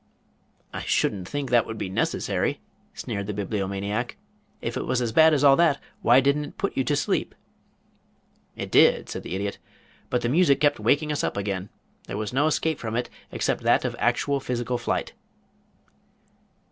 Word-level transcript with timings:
"I 0.73 0.81
shouldn't 0.81 1.29
think 1.29 1.51
that 1.51 1.67
would 1.67 1.77
be 1.77 1.87
necessary," 1.87 2.59
sneered 2.95 3.27
the 3.27 3.35
Bibliomaniac. 3.35 4.17
"If 4.59 4.75
it 4.75 4.87
was 4.87 4.99
as 4.99 5.11
bad 5.11 5.31
as 5.31 5.43
all 5.43 5.55
that 5.57 5.79
why 6.01 6.19
didn't 6.21 6.45
it 6.45 6.57
put 6.57 6.75
you 6.75 6.83
to 6.85 6.95
sleep?" 6.95 7.35
"It 8.55 8.71
did," 8.71 9.09
said 9.09 9.21
the 9.21 9.35
Idiot. 9.35 9.59
"But 10.09 10.23
the 10.23 10.27
music 10.29 10.59
kept 10.59 10.79
waking 10.79 11.11
us 11.11 11.23
up 11.23 11.37
again. 11.37 11.69
There 12.07 12.17
was 12.17 12.33
no 12.33 12.47
escape 12.47 12.79
from 12.79 12.95
it 12.95 13.11
except 13.31 13.61
that 13.61 13.85
of 13.85 13.95
actual 13.99 14.39
physical 14.39 14.79
flight." 14.79 15.13